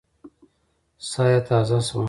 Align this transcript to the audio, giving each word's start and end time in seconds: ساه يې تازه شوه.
ساه 1.09 1.27
يې 1.33 1.39
تازه 1.47 1.79
شوه. 1.87 1.99